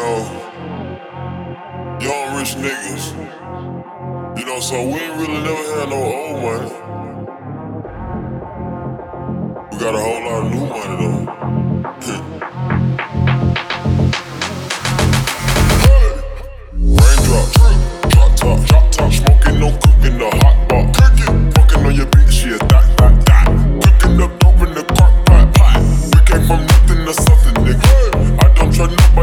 know, 0.00 0.18
young 2.00 2.36
rich 2.36 2.54
niggas. 2.56 3.04
You 4.38 4.44
know, 4.44 4.60
so 4.60 4.86
we 4.86 4.94
ain't 4.94 5.16
really 5.18 5.40
never 5.42 5.64
had 5.74 5.88
no 5.88 5.96
old 5.96 6.42
money. 6.42 6.70
We 9.72 9.78
got 9.78 9.94
a 9.94 9.98
whole 9.98 10.22
lot 10.24 10.44
of 10.44 10.50
new 10.52 10.66
money 10.66 10.96
though. 11.02 11.26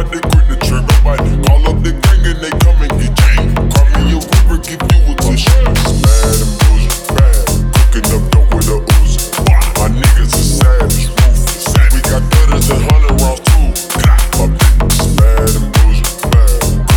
Drop 0.05 0.34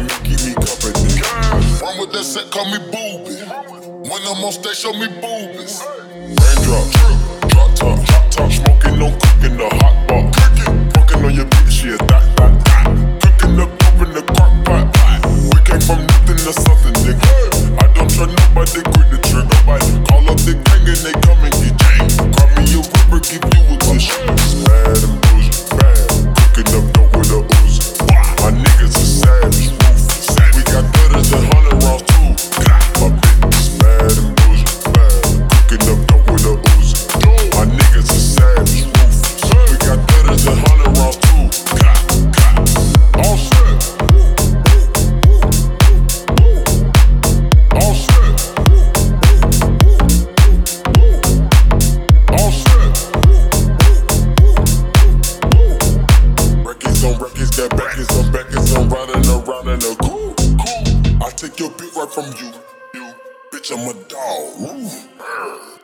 on 0.00 0.08
keep 0.24 0.40
me 0.44 0.52
company. 0.54 1.20
Run 1.80 1.94
with 2.00 2.12
that 2.12 2.24
set, 2.24 2.50
call 2.50 2.64
me 2.72 2.78
booby. 2.88 3.36
When 4.08 4.22
I'm 4.24 4.44
on 4.44 4.52
stage, 4.52 4.76
show 4.76 4.92
me 4.92 5.08
boobies. 5.20 5.84
Raindrops, 6.40 6.92
drop 7.48 7.70
top, 7.76 7.98
drop 8.06 8.24
top, 8.30 8.50
smoking, 8.52 8.96
no 8.98 9.08
cooking, 9.12 9.56
the 9.56 9.68
hot 9.80 9.96
pot. 10.08 10.24
Cooking, 10.94 11.24
on 11.24 11.34
your 11.34 11.46
bitch, 11.46 11.84
yeah, 11.84 11.96
that, 12.08 12.24
that, 12.36 12.52
that. 12.64 12.84
Cooking 13.20 13.60
up 13.60 13.70
dope 13.78 14.00
in 14.08 14.10
the 14.16 14.22
crock 14.32 14.54
pot. 14.64 14.86
We 15.52 15.58
came 15.68 15.82
from 15.84 16.00
nothing 16.06 16.40
to 16.48 16.52
something, 16.52 16.96
nigga. 17.04 17.28
I 17.80 17.86
don't 17.92 18.08
trust 18.08 18.32
nobody, 18.32 18.80
quit 18.80 19.06
the 19.12 19.18
trigger, 19.20 19.60
bite. 19.66 19.84
Call 20.08 20.24
up 20.30 20.38
the 20.48 20.54
gang 20.56 20.86
and 20.88 21.00
they 21.04 21.14
come 21.20 21.40
and 21.44 21.54
get 21.60 21.76
gang. 21.76 22.08
Call 22.32 22.48
me 22.56 22.64
a 22.72 22.80
river, 22.80 23.20
give 23.20 23.44
you 23.44 23.69
On 57.60 57.68
records, 57.68 57.76
got 57.76 57.78
backers 57.78 58.18
on 58.18 58.32
backers, 58.32 58.74
I'm 58.74 58.88
riding 58.88 59.28
around 59.28 59.68
in 59.68 59.82
a 59.82 59.94
cool, 59.96 60.34
cool. 60.34 61.22
I 61.22 61.30
take 61.30 61.58
your 61.58 61.70
beat 61.72 61.94
right 61.94 62.08
from 62.08 62.24
you, 62.40 62.52
you. 62.94 63.12
Bitch, 63.52 63.70
I'm 63.70 63.86
a 63.86 63.92
dog. 64.08 65.79